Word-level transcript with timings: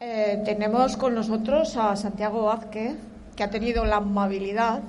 Eh, 0.00 0.42
tenemos 0.44 0.96
con 0.96 1.14
nosotros 1.14 1.76
a 1.76 1.94
Santiago 1.94 2.46
Vázquez, 2.46 2.96
que 3.36 3.44
ha 3.44 3.50
tenido 3.50 3.84
la 3.84 3.98
amabilidad. 3.98 4.82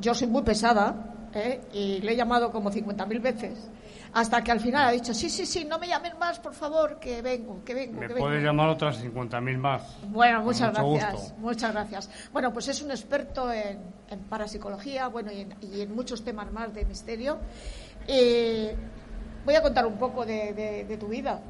Yo 0.00 0.14
soy 0.14 0.26
muy 0.26 0.42
pesada 0.42 1.14
¿eh? 1.32 1.60
y 1.72 2.00
le 2.00 2.12
he 2.12 2.16
llamado 2.16 2.50
como 2.50 2.72
50.000 2.72 3.22
veces, 3.22 3.70
hasta 4.12 4.42
que 4.42 4.50
al 4.52 4.60
final 4.60 4.88
ha 4.88 4.90
dicho: 4.92 5.12
Sí, 5.14 5.28
sí, 5.30 5.44
sí, 5.46 5.64
no 5.64 5.78
me 5.78 5.86
llamen 5.88 6.18
más, 6.18 6.38
por 6.38 6.54
favor, 6.54 6.98
que 6.98 7.20
vengo, 7.22 7.62
que 7.64 7.74
vengo, 7.74 8.00
Me 8.00 8.06
que 8.06 8.14
vengo. 8.14 8.26
puedes 8.26 8.42
llamar 8.42 8.68
otras 8.68 9.02
50.000 9.02 9.58
más. 9.58 9.82
Bueno, 10.04 10.42
muchas 10.42 10.72
gracias. 10.72 11.12
gusto. 11.14 11.34
Muchas 11.38 11.72
gracias. 11.72 12.10
Bueno, 12.32 12.52
pues 12.52 12.68
es 12.68 12.82
un 12.82 12.90
experto 12.90 13.52
en, 13.52 13.78
en 14.10 14.18
parapsicología, 14.28 15.08
bueno, 15.08 15.30
y 15.32 15.40
en, 15.42 15.54
y 15.60 15.80
en 15.82 15.94
muchos 15.94 16.24
temas 16.24 16.50
más 16.52 16.72
de 16.74 16.84
misterio. 16.84 17.38
Eh, 18.06 18.74
voy 19.44 19.54
a 19.54 19.62
contar 19.62 19.86
un 19.86 19.96
poco 19.98 20.24
de, 20.26 20.52
de- 20.52 20.84
de 20.84 20.96
tu 20.96 21.08
vida, 21.08 21.40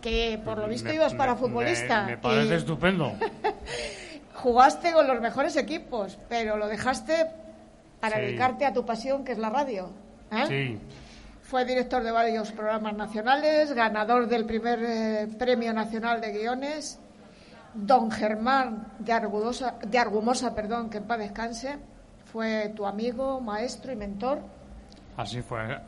que 0.00 0.40
por 0.44 0.58
lo 0.58 0.66
visto 0.68 0.88
Me- 0.88 0.94
ibas 0.96 1.14
para 1.14 1.34
me- 1.34 1.38
futbolista. 1.40 2.02
Me, 2.02 2.12
me 2.12 2.18
parece 2.18 2.54
y 2.54 2.56
estupendo. 2.56 3.12
Jugaste 4.34 4.92
con 4.92 5.06
los 5.06 5.20
mejores 5.20 5.56
equipos, 5.56 6.18
pero 6.28 6.56
lo 6.56 6.66
dejaste 6.66 7.26
para 8.00 8.16
Sí. 8.16 8.22
dedicarte 8.22 8.64
a 8.64 8.72
tu 8.72 8.84
pasión, 8.84 9.24
que 9.24 9.32
es 9.32 9.38
la 9.38 9.50
radio. 9.50 9.90
¿eh? 10.32 10.44
Sí, 10.48 10.78
Fue 11.52 11.66
director 11.66 12.02
de 12.02 12.10
varios 12.10 12.50
programas 12.50 12.94
nacionales, 12.96 13.74
ganador 13.74 14.26
del 14.26 14.46
primer 14.46 14.78
eh, 14.82 15.28
Premio 15.38 15.70
Nacional 15.74 16.18
de 16.18 16.32
Guiones, 16.32 16.98
don 17.74 18.10
Germán 18.10 18.86
de, 18.98 19.12
Argudosa- 19.12 19.74
de 19.86 19.98
Argumosa, 19.98 20.54
perdón, 20.54 20.88
que 20.88 20.96
en 20.96 21.04
paz 21.04 21.18
descanse, 21.18 21.76
fue 22.24 22.72
tu 22.74 22.86
amigo, 22.86 23.38
maestro 23.42 23.92
y 23.92 23.96
mentor. 23.96 24.40
así 25.18 25.42
fue. 25.42 25.78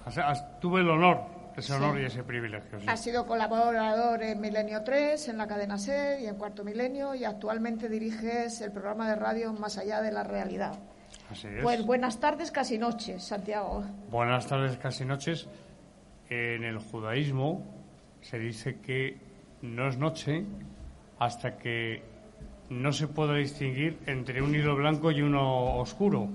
Tuve 0.60 0.82
el 0.82 0.90
honor, 0.90 1.22
ese 1.56 1.68
Sí. 1.68 1.72
honor 1.72 1.98
y 1.98 2.04
ese 2.04 2.22
privilegio. 2.22 2.78
sí. 2.78 2.84
Ha 2.86 2.96
sido 2.98 3.26
colaborador 3.26 4.22
en 4.22 4.38
Milenio 4.42 4.82
3, 4.84 5.28
en 5.28 5.38
la 5.38 5.46
cadena 5.46 5.78
SER 5.78 6.20
y 6.20 6.26
en 6.26 6.34
Cuarto 6.34 6.62
Milenio 6.62 7.14
y 7.14 7.24
actualmente 7.24 7.88
diriges 7.88 8.60
el 8.60 8.70
programa 8.70 9.08
de 9.08 9.14
radio 9.16 9.54
Más 9.54 9.78
allá 9.78 10.02
de 10.02 10.12
la 10.12 10.24
realidad. 10.24 10.74
Así 11.30 11.48
es. 11.48 11.62
Pues 11.62 11.84
buenas 11.84 12.20
tardes, 12.20 12.50
casi 12.50 12.78
noches, 12.78 13.22
Santiago. 13.24 13.84
Buenas 14.10 14.46
tardes, 14.46 14.76
casi 14.76 15.04
noches. 15.04 15.48
En 16.28 16.64
el 16.64 16.78
judaísmo 16.78 17.64
se 18.20 18.38
dice 18.38 18.80
que 18.80 19.18
no 19.62 19.88
es 19.88 19.96
noche 19.98 20.44
hasta 21.18 21.56
que 21.56 22.02
no 22.70 22.92
se 22.92 23.08
puede 23.08 23.38
distinguir 23.38 23.98
entre 24.06 24.42
un 24.42 24.54
hilo 24.54 24.74
blanco 24.76 25.10
y 25.10 25.22
uno 25.22 25.76
oscuro. 25.76 26.28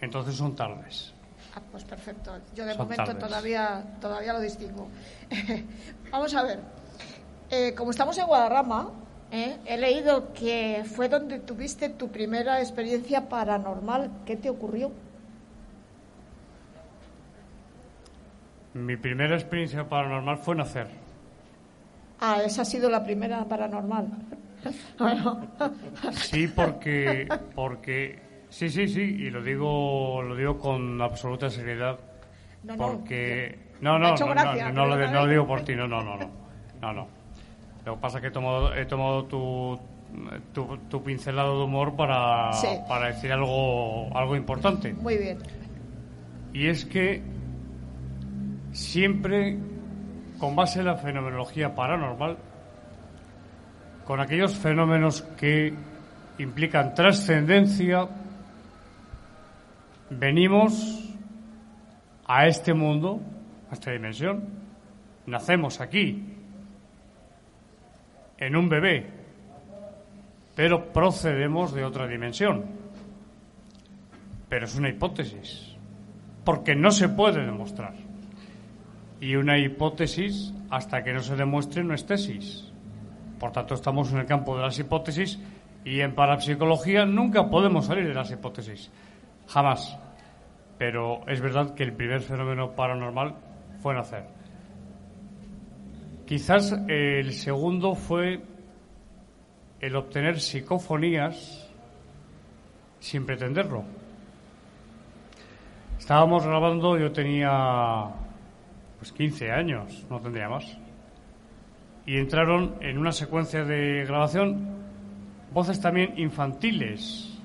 Entonces 0.00 0.34
son 0.34 0.54
tardes. 0.56 1.14
Ah, 1.54 1.60
pues 1.70 1.84
perfecto. 1.84 2.32
Yo 2.54 2.64
de 2.64 2.72
Son 2.74 2.82
momento 2.84 3.04
tardes. 3.04 3.18
todavía, 3.22 3.84
todavía 4.00 4.32
lo 4.32 4.40
distingo. 4.40 4.88
Vamos 6.10 6.34
a 6.34 6.42
ver. 6.42 6.60
Eh, 7.50 7.74
como 7.74 7.90
estamos 7.90 8.16
en 8.16 8.26
Guadarrama, 8.26 8.90
¿eh? 9.32 9.56
he 9.66 9.76
leído 9.78 10.32
que 10.32 10.84
fue 10.84 11.08
donde 11.08 11.40
tuviste 11.40 11.88
tu 11.88 12.08
primera 12.08 12.60
experiencia 12.60 13.28
paranormal. 13.28 14.10
¿Qué 14.24 14.36
te 14.36 14.50
ocurrió? 14.50 14.92
Mi 18.74 18.96
primera 18.96 19.34
experiencia 19.34 19.88
paranormal 19.88 20.38
fue 20.38 20.54
nacer. 20.54 20.86
Ah, 22.20 22.42
esa 22.44 22.62
ha 22.62 22.64
sido 22.64 22.88
la 22.88 23.02
primera 23.04 23.44
paranormal. 23.44 24.06
bueno, 24.98 25.48
Sí, 26.12 26.46
porque, 26.46 27.28
porque, 27.54 28.20
sí, 28.48 28.68
sí, 28.70 28.86
sí, 28.86 29.00
y 29.00 29.30
lo 29.30 29.42
digo, 29.42 30.22
lo 30.22 30.36
digo 30.36 30.58
con 30.58 31.02
absoluta 31.02 31.50
seriedad, 31.50 31.98
No, 32.62 32.76
no, 32.76 32.78
porque, 32.78 33.58
no, 33.80 33.98
no, 33.98 34.14
no, 34.14 34.34
no, 34.34 34.72
no, 34.72 34.86
lo, 34.86 34.94
pero 34.94 35.10
no 35.10 35.20
lo 35.22 35.26
digo 35.26 35.46
por 35.46 35.62
ti, 35.62 35.74
no, 35.74 35.88
no, 35.88 36.02
no, 36.02 36.16
no, 36.16 36.30
no, 36.80 36.92
no. 36.92 37.21
Lo 37.84 37.94
que 37.96 38.00
pasa 38.00 38.18
es 38.18 38.22
que 38.22 38.28
he 38.28 38.30
tomado, 38.32 38.74
he 38.74 38.86
tomado 38.86 39.24
tu, 39.24 39.78
tu, 40.52 40.76
tu 40.88 41.02
pincelado 41.02 41.58
de 41.58 41.64
humor 41.64 41.96
para, 41.96 42.52
Sí. 42.52 42.68
para 42.88 43.08
decir 43.08 43.32
algo, 43.32 44.16
algo 44.16 44.36
importante. 44.36 44.92
muy 44.94 45.16
bien. 45.18 45.38
Y 46.52 46.66
es 46.68 46.84
que 46.84 47.22
siempre, 48.72 49.58
con 50.38 50.54
base 50.54 50.80
en 50.80 50.86
la 50.86 50.96
fenomenología 50.96 51.74
paranormal, 51.74 52.36
con 54.04 54.20
aquellos 54.20 54.54
fenómenos 54.54 55.22
que 55.22 55.72
implican 56.38 56.94
trascendencia, 56.94 58.08
venimos 60.10 61.08
a 62.26 62.46
este 62.46 62.74
mundo, 62.74 63.20
a 63.70 63.74
esta 63.74 63.92
dimensión, 63.92 64.44
nacemos 65.26 65.80
aquí, 65.80 66.22
en 68.46 68.56
un 68.56 68.68
bebé, 68.68 69.06
pero 70.56 70.92
procedemos 70.92 71.72
de 71.72 71.84
otra 71.84 72.08
dimensión. 72.08 72.64
Pero 74.48 74.66
es 74.66 74.74
una 74.74 74.88
hipótesis 74.88 75.76
porque 76.44 76.74
no 76.74 76.90
se 76.90 77.08
puede 77.08 77.44
demostrar. 77.44 77.94
Y 79.20 79.36
una 79.36 79.58
hipótesis, 79.58 80.52
hasta 80.70 81.04
que 81.04 81.12
no 81.12 81.20
se 81.20 81.36
demuestre, 81.36 81.84
no 81.84 81.94
es 81.94 82.04
tesis. 82.04 82.68
Por 83.38 83.52
tanto, 83.52 83.74
estamos 83.74 84.12
en 84.12 84.18
el 84.18 84.26
campo 84.26 84.56
de 84.56 84.62
las 84.62 84.78
hipótesis 84.78 85.38
y 85.84 86.00
en 86.00 86.14
parapsicología 86.14 87.06
nunca 87.06 87.48
podemos 87.48 87.86
salir 87.86 88.08
de 88.08 88.14
las 88.14 88.32
hipótesis. 88.32 88.90
Jamás. 89.46 89.96
Pero 90.78 91.20
es 91.28 91.40
verdad 91.40 91.74
que 91.74 91.84
el 91.84 91.92
primer 91.92 92.22
fenómeno 92.22 92.72
paranormal 92.72 93.36
fue 93.80 93.94
nacer. 93.94 94.41
Quizás 96.26 96.72
el 96.88 97.32
segundo 97.32 97.94
fue 97.94 98.40
el 99.80 99.96
obtener 99.96 100.40
psicofonías 100.40 101.68
sin 103.00 103.26
pretenderlo. 103.26 103.84
Estábamos 105.98 106.46
grabando, 106.46 106.96
yo 106.96 107.10
tenía 107.10 108.08
pues 108.98 109.12
15 109.12 109.50
años, 109.50 110.06
no 110.08 110.20
tendría 110.20 110.48
más. 110.48 110.78
Y 112.06 112.18
entraron 112.18 112.76
en 112.80 112.98
una 112.98 113.12
secuencia 113.12 113.64
de 113.64 114.04
grabación 114.04 114.82
voces 115.52 115.80
también 115.80 116.14
infantiles 116.16 117.38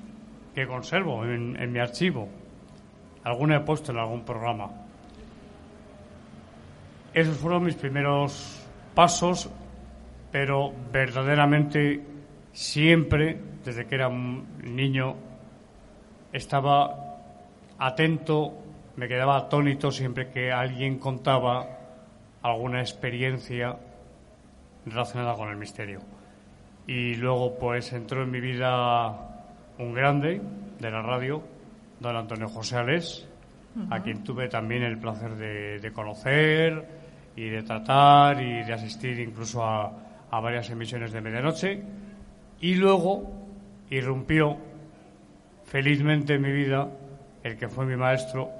que 0.54 0.66
conservo 0.66 1.24
en, 1.24 1.60
en 1.60 1.72
mi 1.72 1.80
archivo. 1.80 2.28
Alguna 3.24 3.56
he 3.56 3.60
puesto 3.60 3.92
en 3.92 3.98
algún 3.98 4.24
programa. 4.24 4.70
Esos 7.12 7.36
fueron 7.36 7.64
mis 7.64 7.74
primeros 7.74 8.57
pasos, 8.98 9.48
pero 10.32 10.74
verdaderamente 10.90 12.00
siempre, 12.50 13.38
desde 13.64 13.86
que 13.86 13.94
era 13.94 14.08
un 14.08 14.44
niño, 14.64 15.14
estaba 16.32 17.14
atento, 17.78 18.54
me 18.96 19.06
quedaba 19.06 19.36
atónito 19.36 19.92
siempre 19.92 20.30
que 20.30 20.50
alguien 20.50 20.98
contaba 20.98 21.78
alguna 22.42 22.80
experiencia 22.80 23.76
relacionada 24.84 25.36
con 25.36 25.50
el 25.50 25.58
misterio. 25.58 26.00
Y 26.88 27.14
luego 27.14 27.56
pues 27.56 27.92
entró 27.92 28.24
en 28.24 28.32
mi 28.32 28.40
vida 28.40 29.14
un 29.78 29.94
grande 29.94 30.42
de 30.80 30.90
la 30.90 31.02
radio, 31.02 31.40
don 32.00 32.16
Antonio 32.16 32.48
José 32.48 32.78
Alés, 32.78 33.28
a 33.90 34.02
quien 34.02 34.24
tuve 34.24 34.48
también 34.48 34.82
el 34.82 34.98
placer 34.98 35.36
de, 35.36 35.78
de 35.78 35.92
conocer 35.92 37.07
y 37.38 37.48
de 37.50 37.62
tratar 37.62 38.40
y 38.42 38.64
de 38.64 38.72
asistir 38.72 39.18
incluso 39.20 39.62
a, 39.64 39.92
a 40.30 40.40
varias 40.40 40.68
emisiones 40.70 41.12
de 41.12 41.20
medianoche. 41.20 41.82
Y 42.60 42.74
luego 42.74 43.30
irrumpió 43.90 44.56
felizmente 45.64 46.34
en 46.34 46.42
mi 46.42 46.52
vida 46.52 46.88
el 47.42 47.56
que 47.56 47.68
fue 47.68 47.86
mi 47.86 47.96
maestro, 47.96 48.50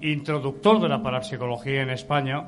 introductor 0.00 0.80
de 0.80 0.88
la 0.88 1.02
parapsicología 1.02 1.82
en 1.82 1.90
España, 1.90 2.44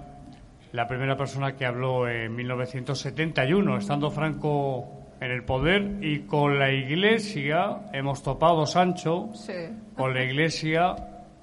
la 0.72 0.87
primera 0.87 1.17
persona 1.17 1.56
que 1.56 1.67
habló 1.67 2.08
en 2.08 2.34
1971, 2.34 3.76
estando 3.78 4.11
Franco 4.11 4.88
en 5.20 5.31
el 5.31 5.44
poder 5.44 5.99
y 6.00 6.20
con 6.20 6.58
la 6.58 6.70
Iglesia 6.73 7.82
hemos 7.93 8.23
topado 8.23 8.66
Sancho, 8.66 9.31
Sí. 9.34 9.52
con 9.96 10.14
la 10.14 10.25
Iglesia, 10.25 10.96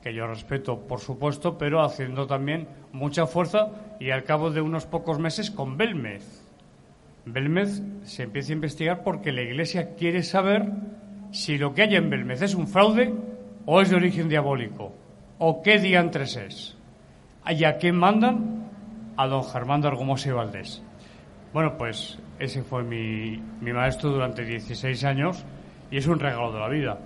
que 0.07 0.13
yo 0.13 0.25
respeto 0.25 0.88
por 0.88 1.01
supuesto, 1.01 1.57
pero 1.57 1.83
haciendo 1.83 2.27
también 2.27 2.69
mucha 2.94 3.27
fuerza 3.27 3.98
y 4.00 4.12
al 4.12 4.24
cabo 4.24 4.51
de 4.51 4.62
unos 4.62 4.86
pocos 4.86 5.19
meses 5.19 5.51
con 5.51 5.75
Belmez. 5.75 6.45
Belmez 7.25 7.83
se 8.04 8.24
empieza 8.24 8.54
a 8.54 8.56
investigar 8.56 9.04
porque 9.04 9.33
la 9.33 9.42
Iglesia 9.42 9.95
quiere 9.95 10.24
saber 10.24 10.71
si 11.31 11.57
lo 11.57 11.74
que 11.74 11.81
hay 11.81 11.95
en 11.98 12.09
Belmez 12.09 12.42
es 12.42 12.56
un 12.56 12.69
fraude 12.69 13.13
o 13.65 13.81
es 13.81 13.89
de 13.89 13.98
origen 13.98 14.30
diabólico, 14.30 14.94
o 15.39 15.62
qué 15.62 15.77
diantres 15.77 16.38
es. 16.38 16.77
¿Y 17.45 17.65
a 17.65 17.75
quién 17.75 17.98
mandan? 17.98 18.71
A 19.18 19.27
don 19.27 19.44
Germán 19.44 19.81
de 19.81 19.89
Argomosa 19.89 20.30
y 20.30 20.31
Valdés. 20.31 20.81
Bueno, 21.51 21.77
pues 21.77 22.18
ese 22.39 22.63
fue 22.63 22.81
mi, 22.81 23.44
mi 23.59 23.74
maestro 23.74 24.12
durante 24.12 24.45
16 24.45 25.04
años 25.04 25.45
y 25.92 25.98
es 25.98 26.07
un 26.07 26.18
regalo 26.18 26.54
de 26.54 26.59
la 26.59 26.69
vida, 26.69 26.98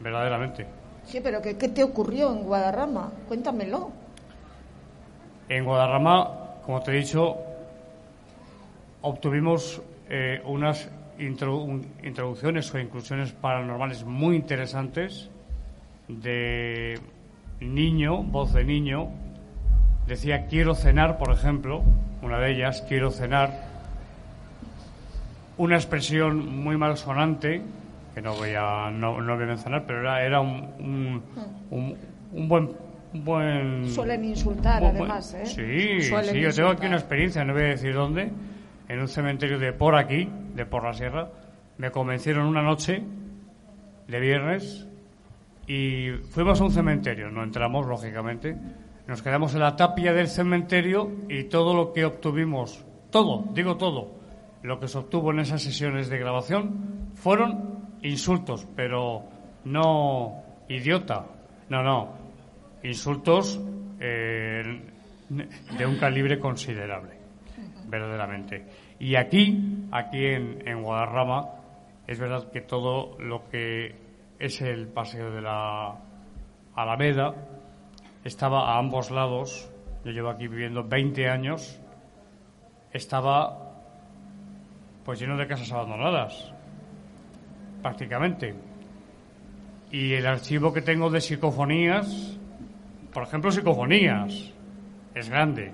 verdaderamente. 0.00 0.87
Sí, 1.08 1.20
pero 1.22 1.40
¿qué, 1.40 1.56
qué 1.56 1.68
te 1.68 1.82
ocurrió 1.82 2.30
en 2.32 2.42
Guadarrama? 2.44 3.10
Cuéntamelo. 3.28 3.90
En 5.48 5.64
Guadarrama, 5.64 6.30
como 6.66 6.82
te 6.82 6.90
he 6.90 6.94
dicho, 7.00 7.36
obtuvimos 9.00 9.80
eh, 10.10 10.42
unas 10.44 10.88
intro- 11.18 11.62
un- 11.62 11.86
introducciones 12.04 12.72
o 12.74 12.78
inclusiones 12.78 13.32
paranormales 13.32 14.04
muy 14.04 14.36
interesantes 14.36 15.30
de 16.08 17.00
niño, 17.60 18.22
voz 18.22 18.52
de 18.52 18.64
niño. 18.64 19.08
Decía 20.06 20.46
quiero 20.46 20.74
cenar, 20.74 21.16
por 21.16 21.32
ejemplo, 21.32 21.82
una 22.22 22.38
de 22.38 22.52
ellas, 22.52 22.82
quiero 22.86 23.10
cenar. 23.10 23.66
Una 25.56 25.76
expresión 25.76 26.62
muy 26.62 26.76
malsonante, 26.76 27.62
que 28.18 28.22
no 28.22 28.34
voy 28.34 28.50
a, 28.56 28.90
no, 28.90 29.20
no 29.20 29.34
voy 29.36 29.44
a 29.44 29.46
mencionar, 29.46 29.84
pero 29.86 30.00
era, 30.00 30.24
era 30.24 30.40
un, 30.40 30.68
un, 30.80 31.22
un- 31.70 31.96
un 32.32 32.48
buen, 32.48 32.70
buen 33.14 33.88
Suelen 33.88 34.24
insultar, 34.24 34.84
además, 34.84 35.34
¿eh? 35.34 35.46
Sí, 35.46 36.02
Suelen 36.08 36.34
sí, 36.34 36.40
yo 36.40 36.52
tengo 36.52 36.70
aquí 36.70 36.86
una 36.86 36.96
experiencia, 36.96 37.44
no 37.44 37.52
voy 37.52 37.62
a 37.62 37.66
decir 37.66 37.94
dónde, 37.94 38.32
en 38.88 39.00
un 39.00 39.06
cementerio 39.06 39.58
de 39.60 39.72
por 39.72 39.94
aquí, 39.94 40.28
de 40.54 40.66
por 40.66 40.82
la 40.82 40.94
sierra, 40.94 41.28
me 41.76 41.92
convencieron 41.92 42.46
una 42.46 42.60
noche 42.60 43.04
de 44.08 44.18
viernes 44.20 44.88
y 45.68 46.08
fuimos 46.30 46.60
a 46.60 46.64
un 46.64 46.72
cementerio, 46.72 47.30
no 47.30 47.44
entramos, 47.44 47.86
lógicamente, 47.86 48.56
nos 49.06 49.22
quedamos 49.22 49.54
en 49.54 49.60
la 49.60 49.76
tapia 49.76 50.12
del 50.12 50.26
cementerio 50.26 51.08
y 51.28 51.44
todo 51.44 51.72
lo 51.72 51.92
que 51.92 52.04
obtuvimos, 52.04 52.84
todo, 53.10 53.44
digo 53.54 53.76
todo, 53.76 54.10
lo 54.64 54.80
que 54.80 54.88
se 54.88 54.98
obtuvo 54.98 55.30
en 55.30 55.38
esas 55.38 55.62
sesiones 55.62 56.08
de 56.10 56.18
grabación 56.18 57.10
fueron 57.14 57.67
insultos, 58.02 58.66
pero 58.74 59.24
no 59.64 60.42
idiota, 60.68 61.26
no, 61.68 61.82
no, 61.82 62.14
insultos 62.82 63.60
eh, 64.00 64.62
de 65.28 65.86
un 65.86 65.98
calibre 65.98 66.38
considerable, 66.38 67.18
verdaderamente. 67.86 68.66
Y 68.98 69.16
aquí, 69.16 69.86
aquí 69.90 70.24
en, 70.24 70.66
en 70.66 70.82
Guadarrama, 70.82 71.50
es 72.06 72.18
verdad 72.18 72.50
que 72.50 72.62
todo 72.62 73.18
lo 73.18 73.48
que 73.48 73.94
es 74.38 74.60
el 74.62 74.88
paseo 74.88 75.30
de 75.30 75.42
la 75.42 75.98
Alameda 76.74 77.34
estaba 78.24 78.72
a 78.72 78.78
ambos 78.78 79.10
lados. 79.10 79.70
Yo 80.04 80.12
llevo 80.12 80.30
aquí 80.30 80.48
viviendo 80.48 80.84
20 80.84 81.28
años. 81.28 81.80
Estaba 82.92 83.68
pues 85.04 85.20
lleno 85.20 85.36
de 85.38 85.46
casas 85.46 85.72
abandonadas, 85.72 86.52
prácticamente. 87.82 88.54
Y 89.90 90.12
el 90.12 90.26
archivo 90.26 90.72
que 90.72 90.82
tengo 90.82 91.10
de 91.10 91.20
psicofonías, 91.20 92.38
por 93.12 93.22
ejemplo, 93.22 93.50
psicofonías, 93.50 94.52
es 95.14 95.28
grande. 95.30 95.72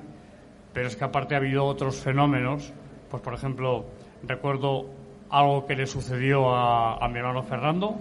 Pero 0.73 0.89
es 0.89 0.97
que 0.97 1.05
aparte 1.05 1.35
ha 1.35 1.39
habido 1.39 1.65
otros 1.65 1.97
fenómenos. 2.01 2.73
Pues, 3.11 3.23
por 3.23 3.35
ejemplo, 3.35 3.87
recuerdo 4.23 4.91
algo 5.31 5.67
que 5.67 5.77
le 5.77 5.87
sucedió 5.87 6.55
a, 6.55 6.97
a 6.97 7.09
mi 7.09 7.19
hermano 7.19 7.43
Fernando, 7.43 7.97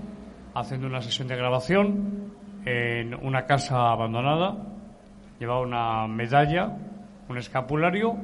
haciendo 0.53 0.88
una 0.88 1.01
sesión 1.01 1.27
de 1.27 1.35
grabación 1.35 2.33
en 2.65 3.13
una 3.15 3.45
casa 3.45 3.91
abandonada. 3.91 4.56
Llevaba 5.39 5.61
una 5.61 6.07
medalla, 6.07 6.77
un 7.27 7.38
escapulario 7.38 8.15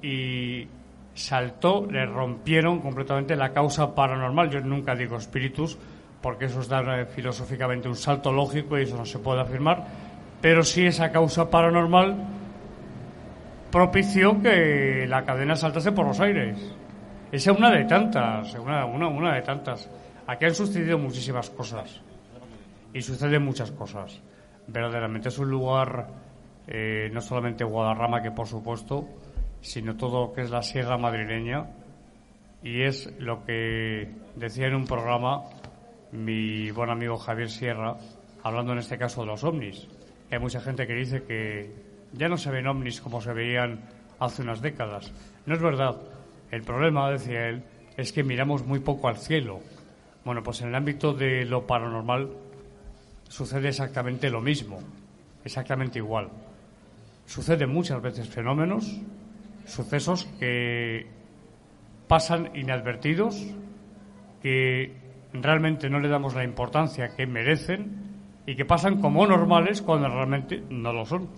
y 0.00 0.68
saltó, 1.16 1.86
le 1.90 2.04
rompieron 2.06 2.80
completamente 2.80 3.34
la 3.36 3.52
causa 3.52 3.94
paranormal. 3.94 4.50
Yo 4.50 4.60
nunca 4.60 4.94
digo 4.94 5.16
espíritus 5.16 5.78
porque 6.20 6.44
eso 6.46 6.60
es 6.60 6.68
dar 6.68 6.88
eh, 7.00 7.06
filosóficamente 7.06 7.88
un 7.88 7.96
salto 7.96 8.32
lógico 8.32 8.78
y 8.78 8.82
eso 8.82 8.96
no 8.96 9.06
se 9.06 9.18
puede 9.18 9.40
afirmar, 9.40 9.84
pero 10.40 10.62
sí 10.62 10.86
esa 10.86 11.10
causa 11.10 11.48
paranormal 11.50 12.16
propició 13.70 14.40
que 14.40 15.06
la 15.08 15.24
cadena 15.24 15.56
saltase 15.56 15.92
por 15.92 16.06
los 16.06 16.20
aires. 16.20 16.58
Esa 17.32 17.52
es 17.52 17.58
una 17.58 17.70
de 17.70 17.84
tantas, 17.84 18.54
una, 18.54 19.34
de 19.34 19.42
tantas. 19.42 19.88
Aquí 20.26 20.44
han 20.44 20.54
sucedido 20.54 20.98
muchísimas 20.98 21.50
cosas 21.50 22.00
y 22.92 23.02
suceden 23.02 23.44
muchas 23.44 23.70
cosas. 23.72 24.20
Verdaderamente 24.66 25.28
es 25.28 25.38
un 25.38 25.50
lugar, 25.50 26.08
eh, 26.66 27.10
no 27.12 27.20
solamente 27.20 27.64
Guadarrama, 27.64 28.22
que 28.22 28.30
por 28.30 28.46
supuesto, 28.46 29.06
sino 29.66 29.96
todo 29.96 30.28
lo 30.28 30.32
que 30.32 30.42
es 30.42 30.50
la 30.50 30.62
Sierra 30.62 30.96
Madrileña. 30.96 31.66
Y 32.62 32.82
es 32.82 33.12
lo 33.18 33.44
que 33.44 34.08
decía 34.36 34.68
en 34.68 34.76
un 34.76 34.86
programa 34.86 35.42
mi 36.12 36.70
buen 36.70 36.88
amigo 36.88 37.16
Javier 37.16 37.50
Sierra, 37.50 37.96
hablando 38.44 38.72
en 38.72 38.78
este 38.78 38.96
caso 38.96 39.22
de 39.22 39.26
los 39.26 39.42
ovnis. 39.42 39.88
Hay 40.30 40.38
mucha 40.38 40.60
gente 40.60 40.86
que 40.86 40.94
dice 40.94 41.24
que 41.24 41.74
ya 42.12 42.28
no 42.28 42.36
se 42.36 42.52
ven 42.52 42.68
ovnis 42.68 43.00
como 43.00 43.20
se 43.20 43.32
veían 43.32 43.80
hace 44.20 44.42
unas 44.42 44.62
décadas. 44.62 45.12
No 45.46 45.54
es 45.54 45.60
verdad. 45.60 45.96
El 46.52 46.62
problema, 46.62 47.10
decía 47.10 47.48
él, 47.48 47.64
es 47.96 48.12
que 48.12 48.22
miramos 48.22 48.64
muy 48.64 48.78
poco 48.78 49.08
al 49.08 49.16
cielo. 49.16 49.58
Bueno, 50.24 50.44
pues 50.44 50.62
en 50.62 50.68
el 50.68 50.76
ámbito 50.76 51.12
de 51.12 51.44
lo 51.44 51.66
paranormal 51.66 52.30
sucede 53.28 53.68
exactamente 53.68 54.30
lo 54.30 54.40
mismo, 54.40 54.78
exactamente 55.44 55.98
igual. 55.98 56.30
Suceden 57.26 57.70
muchas 57.70 58.00
veces 58.00 58.28
fenómenos, 58.28 59.00
sucesos 59.66 60.24
que 60.38 61.06
pasan 62.08 62.50
inadvertidos, 62.54 63.46
que 64.42 64.96
realmente 65.32 65.90
no 65.90 66.00
le 66.00 66.08
damos 66.08 66.34
la 66.34 66.44
importancia 66.44 67.14
que 67.14 67.26
merecen 67.26 68.06
y 68.46 68.56
que 68.56 68.64
pasan 68.64 69.00
como 69.00 69.26
normales 69.26 69.82
cuando 69.82 70.08
realmente 70.08 70.62
no 70.70 70.92
lo 70.92 71.04
son. 71.04 71.28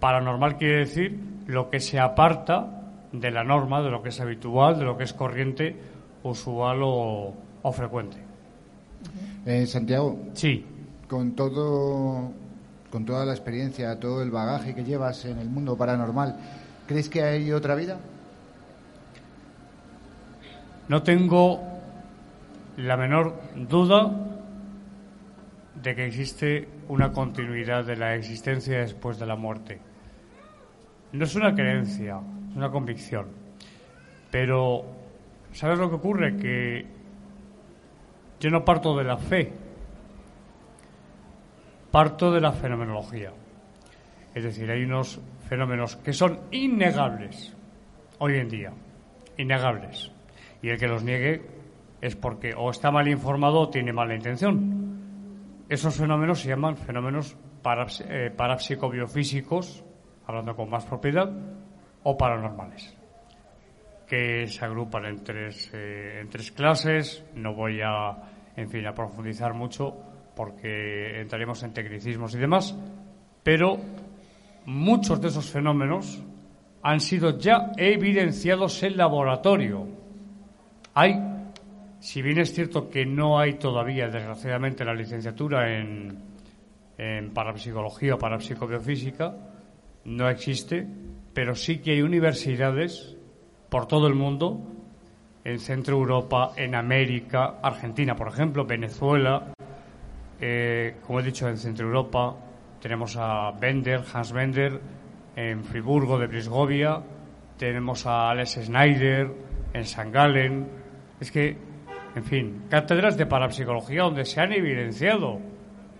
Paranormal 0.00 0.56
quiere 0.56 0.78
decir 0.78 1.18
lo 1.46 1.70
que 1.70 1.80
se 1.80 2.00
aparta 2.00 2.90
de 3.12 3.30
la 3.30 3.44
norma, 3.44 3.82
de 3.82 3.90
lo 3.90 4.02
que 4.02 4.08
es 4.08 4.20
habitual, 4.20 4.78
de 4.78 4.84
lo 4.84 4.96
que 4.96 5.04
es 5.04 5.12
corriente, 5.12 5.76
usual 6.22 6.80
o, 6.82 7.34
o 7.62 7.72
frecuente. 7.72 8.16
Eh, 9.46 9.66
Santiago, 9.66 10.18
Sí, 10.32 10.64
con 11.08 11.32
todo, 11.32 12.32
con 12.90 13.04
toda 13.04 13.26
la 13.26 13.32
experiencia, 13.32 13.98
todo 14.00 14.22
el 14.22 14.30
bagaje 14.30 14.74
que 14.74 14.84
llevas 14.84 15.24
en 15.26 15.38
el 15.38 15.48
mundo 15.48 15.76
paranormal, 15.76 16.36
¿crees 16.86 17.08
que 17.08 17.22
hay 17.22 17.52
otra 17.52 17.74
vida? 17.74 17.98
no 20.88 21.02
tengo 21.02 21.60
la 22.76 22.96
menor 22.96 23.40
duda 23.56 24.12
de 25.74 25.94
que 25.94 26.06
existe 26.06 26.68
una 26.88 27.12
continuidad 27.12 27.84
de 27.84 27.96
la 27.96 28.14
existencia 28.14 28.78
después 28.80 29.18
de 29.18 29.26
la 29.26 29.36
muerte. 29.36 29.80
No 31.12 31.24
es 31.24 31.34
una 31.34 31.54
creencia, 31.54 32.20
es 32.50 32.56
una 32.56 32.70
convicción. 32.70 33.28
Pero, 34.30 34.84
¿sabes 35.52 35.78
lo 35.78 35.88
que 35.88 35.96
ocurre? 35.96 36.36
Que 36.36 36.86
yo 38.40 38.50
no 38.50 38.64
parto 38.64 38.96
de 38.96 39.04
la 39.04 39.16
fe, 39.16 39.52
parto 41.90 42.32
de 42.32 42.40
la 42.40 42.52
fenomenología. 42.52 43.32
Es 44.34 44.42
decir, 44.42 44.70
hay 44.70 44.82
unos 44.82 45.20
fenómenos 45.48 45.96
que 45.96 46.12
son 46.12 46.40
innegables 46.50 47.54
hoy 48.18 48.36
en 48.36 48.48
día, 48.48 48.72
innegables. 49.36 50.10
Y 50.62 50.70
el 50.70 50.78
que 50.78 50.86
los 50.88 51.02
niegue 51.04 51.42
es 52.00 52.16
porque 52.16 52.54
o 52.56 52.70
está 52.70 52.90
mal 52.90 53.08
informado 53.08 53.60
o 53.60 53.68
tiene 53.70 53.92
mala 53.92 54.14
intención. 54.14 55.64
Esos 55.68 55.96
fenómenos 55.96 56.40
se 56.40 56.48
llaman 56.48 56.76
fenómenos 56.76 57.36
paraps- 57.62 58.04
eh, 58.08 58.30
parapsicobiofísicos, 58.30 59.84
hablando 60.26 60.54
con 60.54 60.70
más 60.70 60.84
propiedad, 60.84 61.30
o 62.02 62.16
paranormales, 62.16 62.94
que 64.06 64.46
se 64.46 64.64
agrupan 64.64 65.06
en 65.06 65.24
tres, 65.24 65.70
eh, 65.72 66.20
en 66.20 66.28
tres 66.28 66.52
clases. 66.52 67.24
No 67.34 67.54
voy 67.54 67.80
a, 67.82 68.14
en 68.56 68.68
fin, 68.68 68.86
a 68.86 68.94
profundizar 68.94 69.54
mucho 69.54 69.96
porque 70.36 71.20
entraremos 71.20 71.62
en 71.62 71.72
tecnicismos 71.72 72.34
y 72.34 72.38
demás, 72.38 72.76
pero 73.42 73.78
muchos 74.66 75.20
de 75.20 75.28
esos 75.28 75.50
fenómenos 75.50 76.22
han 76.82 77.00
sido 77.00 77.38
ya 77.38 77.72
evidenciados 77.76 78.82
en 78.82 78.96
laboratorio. 78.96 79.86
Hay 80.94 81.18
si 82.04 82.20
bien 82.20 82.36
es 82.36 82.52
cierto 82.52 82.90
que 82.90 83.06
no 83.06 83.38
hay 83.38 83.54
todavía, 83.54 84.08
desgraciadamente, 84.08 84.84
la 84.84 84.92
licenciatura 84.92 85.74
en, 85.74 86.18
en 86.98 87.32
parapsicología 87.32 88.16
o 88.16 88.18
parapsicobiofísica, 88.18 89.34
no 90.04 90.28
existe, 90.28 90.86
pero 91.32 91.54
sí 91.54 91.78
que 91.78 91.92
hay 91.92 92.02
universidades 92.02 93.16
por 93.70 93.88
todo 93.88 94.06
el 94.06 94.14
mundo, 94.14 94.60
en 95.44 95.58
Centro 95.58 95.96
Europa, 95.96 96.52
en 96.56 96.74
América, 96.74 97.54
Argentina, 97.62 98.14
por 98.14 98.28
ejemplo, 98.28 98.66
Venezuela, 98.66 99.54
eh, 100.38 100.96
como 101.06 101.20
he 101.20 101.22
dicho, 101.22 101.48
en 101.48 101.56
Centro 101.56 101.86
Europa, 101.86 102.36
tenemos 102.84 103.16
a 103.16 103.50
Bender, 103.52 104.02
Hans 104.12 104.30
Bender, 104.30 104.78
en 105.34 105.64
Friburgo 105.64 106.18
de 106.18 106.26
Brisgovia, 106.26 107.00
tenemos 107.56 108.04
a 108.04 108.28
Alex 108.28 108.58
Schneider, 108.66 109.32
en 109.72 109.86
San 109.86 110.12
Galen. 110.12 110.68
Es 111.18 111.32
que, 111.32 111.56
en 112.14 112.24
fin, 112.24 112.64
cátedras 112.68 113.16
de 113.16 113.24
parapsicología 113.24 114.02
donde 114.02 114.26
se 114.26 114.38
han 114.38 114.52
evidenciado 114.52 115.40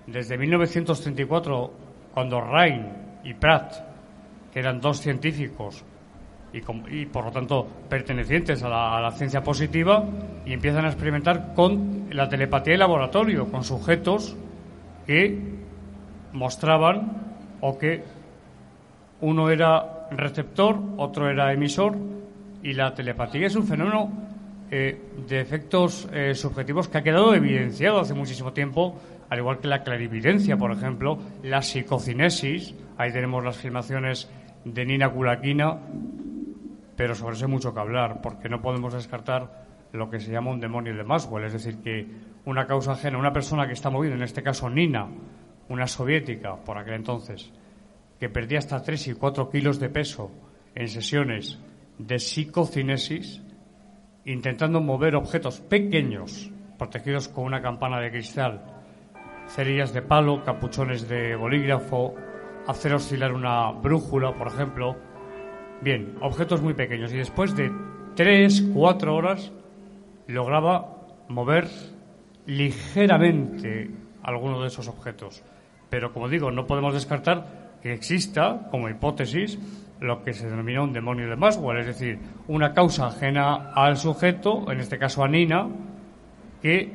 desde 0.06 0.36
1934, 0.36 1.72
cuando 2.12 2.42
Rhein 2.42 2.92
y 3.24 3.32
Pratt, 3.32 3.76
que 4.52 4.58
eran 4.58 4.78
dos 4.78 5.00
científicos 5.00 5.82
y, 6.52 7.06
por 7.06 7.24
lo 7.24 7.30
tanto 7.30 7.66
pertenecientes 7.88 8.62
a 8.62 8.68
la, 8.68 8.98
a 8.98 9.00
la, 9.00 9.10
ciencia 9.12 9.42
positiva, 9.42 10.04
y 10.44 10.52
empiezan 10.52 10.84
a 10.84 10.88
experimentar 10.88 11.54
con 11.54 12.08
la 12.10 12.28
telepatía 12.28 12.74
de 12.74 12.78
laboratorio, 12.78 13.50
con 13.50 13.64
sujetos 13.64 14.36
que 15.06 15.63
mostraban 16.34 17.56
o 17.60 17.78
que 17.78 18.04
uno 19.20 19.48
era 19.48 20.08
receptor, 20.10 20.78
otro 20.98 21.30
era 21.30 21.52
emisor, 21.52 21.96
y 22.62 22.74
la 22.74 22.94
telepatía 22.94 23.46
es 23.46 23.56
un 23.56 23.66
fenómeno 23.66 24.12
eh, 24.70 25.00
de 25.26 25.40
efectos 25.40 26.08
eh, 26.12 26.34
subjetivos 26.34 26.88
que 26.88 26.98
ha 26.98 27.02
quedado 27.02 27.34
evidenciado 27.34 28.00
hace 28.00 28.12
muchísimo 28.12 28.52
tiempo, 28.52 29.00
al 29.30 29.38
igual 29.38 29.58
que 29.60 29.68
la 29.68 29.82
clarividencia, 29.82 30.56
por 30.56 30.72
ejemplo, 30.72 31.18
la 31.42 31.62
psicocinesis, 31.62 32.74
ahí 32.98 33.12
tenemos 33.12 33.42
las 33.42 33.56
filmaciones 33.56 34.30
de 34.64 34.84
Nina 34.84 35.10
Kulakina, 35.10 35.78
pero 36.96 37.14
sobre 37.14 37.36
eso 37.36 37.46
hay 37.46 37.50
mucho 37.50 37.72
que 37.72 37.80
hablar, 37.80 38.20
porque 38.20 38.48
no 38.48 38.60
podemos 38.60 38.92
descartar 38.92 39.64
lo 39.92 40.10
que 40.10 40.20
se 40.20 40.32
llama 40.32 40.50
un 40.50 40.60
demonio 40.60 40.94
de 40.94 41.04
Maxwell, 41.04 41.44
es 41.44 41.52
decir, 41.52 41.78
que 41.78 42.06
una 42.44 42.66
causa 42.66 42.92
ajena, 42.92 43.18
una 43.18 43.32
persona 43.32 43.66
que 43.66 43.72
está 43.72 43.90
movida, 43.90 44.14
en 44.14 44.22
este 44.22 44.42
caso 44.42 44.68
Nina, 44.68 45.08
una 45.68 45.86
soviética 45.86 46.56
por 46.56 46.78
aquel 46.78 46.94
entonces, 46.94 47.50
que 48.18 48.28
perdía 48.28 48.58
hasta 48.58 48.82
3 48.82 49.08
y 49.08 49.14
4 49.14 49.50
kilos 49.50 49.78
de 49.78 49.88
peso 49.88 50.30
en 50.74 50.88
sesiones 50.88 51.58
de 51.98 52.18
psicocinesis, 52.18 53.42
intentando 54.24 54.80
mover 54.80 55.16
objetos 55.16 55.60
pequeños, 55.60 56.50
protegidos 56.78 57.28
con 57.28 57.44
una 57.44 57.62
campana 57.62 58.00
de 58.00 58.10
cristal, 58.10 58.62
cerillas 59.48 59.92
de 59.92 60.02
palo, 60.02 60.42
capuchones 60.44 61.08
de 61.08 61.36
bolígrafo, 61.36 62.14
hacer 62.66 62.94
oscilar 62.94 63.32
una 63.32 63.70
brújula, 63.70 64.34
por 64.34 64.48
ejemplo. 64.48 64.96
Bien, 65.82 66.16
objetos 66.20 66.62
muy 66.62 66.74
pequeños. 66.74 67.12
Y 67.12 67.18
después 67.18 67.54
de 67.54 67.70
tres, 68.14 68.64
cuatro 68.72 69.14
horas, 69.14 69.52
lograba 70.26 71.06
mover 71.28 71.68
ligeramente 72.46 73.90
alguno 74.22 74.60
de 74.62 74.68
esos 74.68 74.88
objetos. 74.88 75.42
Pero, 75.90 76.12
como 76.12 76.28
digo, 76.28 76.50
no 76.50 76.66
podemos 76.66 76.94
descartar 76.94 77.78
que 77.82 77.92
exista, 77.92 78.68
como 78.70 78.88
hipótesis, 78.88 79.58
lo 80.00 80.22
que 80.22 80.32
se 80.32 80.48
denomina 80.48 80.82
un 80.82 80.92
demonio 80.92 81.28
de 81.28 81.36
Maxwell, 81.36 81.78
es 81.78 81.86
decir, 81.86 82.18
una 82.48 82.72
causa 82.72 83.06
ajena 83.06 83.72
al 83.74 83.96
sujeto, 83.96 84.70
en 84.70 84.80
este 84.80 84.98
caso 84.98 85.22
a 85.22 85.28
Nina, 85.28 85.68
que 86.60 86.92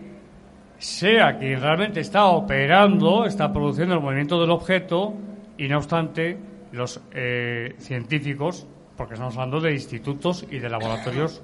sea 0.77 1.37
quien 1.37 1.61
realmente 1.61 1.99
está 1.99 2.25
operando, 2.25 3.25
está 3.25 3.51
produciendo 3.51 3.95
el 3.95 4.01
movimiento 4.01 4.39
del 4.39 4.51
objeto 4.51 5.13
y 5.57 5.67
no 5.67 5.77
obstante 5.77 6.37
los 6.71 7.01
eh, 7.11 7.75
científicos, 7.79 8.67
porque 8.95 9.15
estamos 9.15 9.35
hablando 9.35 9.59
de 9.59 9.73
institutos 9.73 10.45
y 10.49 10.59
de 10.59 10.69
laboratorios 10.69 11.41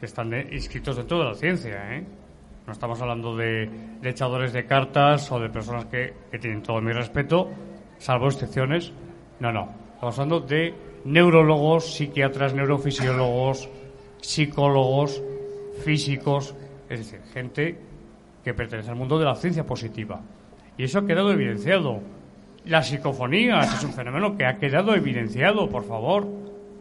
que 0.00 0.06
están 0.06 0.32
inscritos 0.52 0.96
dentro 0.96 1.18
de 1.18 1.24
la 1.24 1.34
ciencia, 1.34 1.96
¿eh? 1.96 2.04
No 2.68 2.72
estamos 2.72 3.00
hablando 3.00 3.34
de, 3.34 3.70
echadores 4.02 4.52
de 4.52 4.66
cartas 4.66 5.32
o 5.32 5.40
de 5.40 5.48
personas 5.48 5.86
que, 5.86 6.12
que 6.30 6.38
tienen 6.38 6.62
todo 6.62 6.82
mi 6.82 6.92
respeto, 6.92 7.48
salvo 7.96 8.28
excepciones. 8.28 8.92
No, 9.40 9.50
no. 9.50 9.70
Estamos 9.94 10.18
hablando 10.18 10.40
de 10.40 10.74
neurólogos, 11.06 11.94
psiquiatras, 11.94 12.52
neurofisiólogos, 12.52 13.70
psicólogos, 14.20 15.22
físicos, 15.82 16.54
es 16.90 16.98
decir, 16.98 17.20
gente 17.32 17.78
que 18.44 18.52
pertenece 18.52 18.90
al 18.90 18.96
mundo 18.96 19.18
de 19.18 19.24
la 19.24 19.34
ciencia 19.34 19.64
positiva. 19.64 20.20
Y 20.76 20.84
eso 20.84 20.98
ha 20.98 21.06
quedado 21.06 21.32
evidenciado. 21.32 22.02
La 22.66 22.82
psicofonía 22.82 23.60
es 23.60 23.82
un 23.82 23.94
fenómeno 23.94 24.36
que 24.36 24.44
ha 24.44 24.58
quedado 24.58 24.94
evidenciado, 24.94 25.70
por 25.70 25.84
favor. 25.84 26.28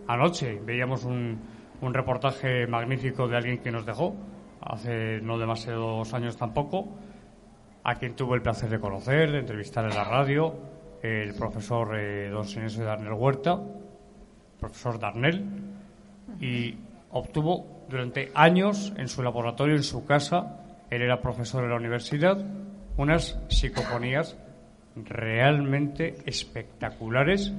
Anoche 0.06 0.60
veíamos 0.66 1.06
un, 1.06 1.40
un 1.80 1.94
reportaje 1.94 2.68
magnífico 2.68 3.30
de 3.30 3.38
alguien 3.38 3.58
que 3.60 3.72
nos 3.72 3.86
dejó, 3.86 4.16
hace 4.62 5.22
no 5.22 5.38
demasiados 5.38 6.14
años 6.14 6.38
tampoco, 6.38 6.90
a 7.84 7.96
quien 7.96 8.16
tuve 8.16 8.36
el 8.36 8.42
placer 8.42 8.70
de 8.70 8.80
conocer, 8.80 9.32
de 9.32 9.40
entrevistar 9.40 9.86
en 9.86 9.96
la 9.96 10.04
radio, 10.04 10.54
el 11.02 11.34
profesor 11.34 11.98
eh, 11.98 12.30
don 12.30 12.46
Sinesio 12.46 12.84
Darnell 12.84 13.14
Huerta, 13.14 13.60
profesor 14.60 15.00
Darnell, 15.00 15.46
y 16.42 16.76
obtuvo 17.12 17.86
durante 17.90 18.32
años 18.36 18.94
en 18.98 19.08
su 19.08 19.24
laboratorio, 19.24 19.76
en 19.76 19.84
su 19.84 20.06
casa, 20.06 20.66
él 20.90 21.02
era 21.02 21.22
profesor 21.22 21.64
en 21.64 21.70
la 21.70 21.76
universidad, 21.76 22.38
unas 22.98 23.40
psicofonías 23.48 24.38
realmente 24.96 26.16
espectaculares 26.26 27.54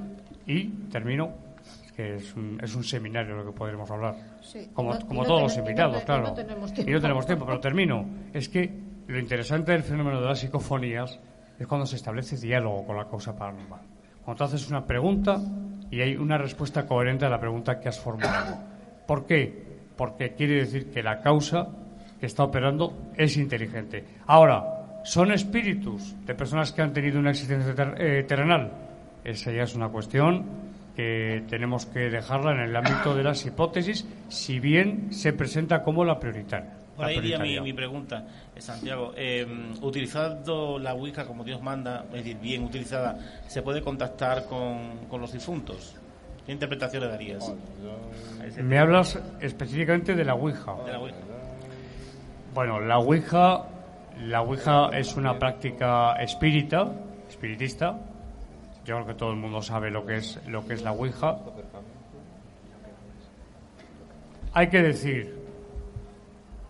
y 0.46 0.68
termino 0.90 1.47
que 1.96 2.16
es 2.16 2.34
un, 2.34 2.58
es 2.62 2.74
un 2.74 2.84
seminario 2.84 3.36
lo 3.36 3.44
que 3.46 3.52
podremos 3.52 3.90
hablar 3.90 4.14
como, 4.72 4.98
como 5.00 5.24
todos 5.24 5.42
los 5.42 5.56
invitados 5.56 6.02
claro 6.04 6.34
y 6.76 6.90
no 6.90 7.00
tenemos 7.00 7.26
tiempo 7.26 7.44
pero 7.46 7.60
termino 7.68 8.06
es 8.32 8.48
que 8.48 8.88
lo 9.08 9.18
interesante 9.18 9.72
del 9.72 9.82
fenómeno 9.82 10.20
de 10.20 10.26
las 10.26 10.38
psicofonías 10.38 11.18
es 11.58 11.66
cuando 11.66 11.86
se 11.86 11.96
establece 11.96 12.36
diálogo 12.36 12.86
con 12.86 12.96
la 12.96 13.08
causa 13.08 13.36
paranormal. 13.36 13.80
Cuando 14.22 14.38
tú 14.38 14.44
haces 14.44 14.68
una 14.68 14.86
pregunta 14.86 15.40
y 15.90 16.00
hay 16.00 16.16
una 16.16 16.38
respuesta 16.38 16.86
coherente 16.86 17.24
a 17.24 17.30
la 17.30 17.40
pregunta 17.40 17.80
que 17.80 17.88
has 17.88 17.98
formulado. 17.98 18.58
¿Por 19.06 19.26
qué? 19.26 19.80
Porque 19.96 20.34
quiere 20.34 20.56
decir 20.56 20.90
que 20.90 21.02
la 21.02 21.20
causa 21.20 21.68
que 22.20 22.26
está 22.26 22.44
operando 22.44 23.10
es 23.16 23.36
inteligente. 23.36 24.04
Ahora, 24.26 25.00
¿son 25.04 25.32
espíritus 25.32 26.14
de 26.26 26.34
personas 26.34 26.72
que 26.72 26.82
han 26.82 26.92
tenido 26.92 27.18
una 27.18 27.30
existencia 27.30 27.74
eh, 27.96 28.24
terrenal? 28.24 28.70
Esa 29.24 29.50
ya 29.50 29.62
es 29.62 29.74
una 29.74 29.88
cuestión 29.88 30.44
que 30.98 31.44
tenemos 31.48 31.86
que 31.86 32.10
dejarla 32.10 32.50
en 32.50 32.58
el 32.58 32.74
ámbito 32.74 33.14
de 33.14 33.22
las 33.22 33.46
hipótesis, 33.46 34.04
si 34.28 34.58
bien 34.58 35.12
se 35.12 35.32
presenta 35.32 35.84
como 35.84 36.04
la 36.04 36.18
prioritaria. 36.18 36.74
Por 36.96 37.04
ahí 37.04 37.18
iría 37.18 37.38
mi, 37.38 37.60
mi, 37.60 37.72
pregunta, 37.72 38.26
Santiago. 38.56 39.12
Eh, 39.16 39.46
utilizando 39.80 40.76
la 40.76 40.94
Ouija 40.94 41.24
como 41.24 41.44
Dios 41.44 41.62
manda, 41.62 42.04
es 42.06 42.24
decir, 42.24 42.38
bien 42.38 42.64
utilizada, 42.64 43.16
¿se 43.46 43.62
puede 43.62 43.80
contactar 43.80 44.46
con, 44.46 45.06
con 45.08 45.20
los 45.20 45.32
difuntos? 45.32 45.94
¿Qué 46.44 46.50
interpretación 46.50 47.04
le 47.04 47.08
darías? 47.10 47.54
Me 48.60 48.76
hablas 48.80 49.20
específicamente 49.40 50.16
de 50.16 50.24
la 50.24 50.34
Ouija. 50.34 50.74
De 50.84 50.90
la 50.90 50.98
Ouija. 50.98 51.16
Bueno, 52.52 52.80
la 52.80 52.98
Ouija, 52.98 53.66
la 54.20 54.42
Ouija 54.42 54.88
es 54.98 55.14
una 55.14 55.38
práctica 55.38 56.14
espírita, 56.14 56.92
espiritista. 57.28 58.00
Yo 58.88 58.94
creo 58.94 59.06
que 59.08 59.14
todo 59.14 59.32
el 59.32 59.36
mundo 59.36 59.60
sabe 59.60 59.90
lo 59.90 60.06
que 60.06 60.16
es 60.16 60.40
lo 60.46 60.66
que 60.66 60.72
es 60.72 60.80
la 60.80 60.92
Ouija. 60.92 61.36
Hay 64.54 64.70
que 64.70 64.80
decir 64.80 65.38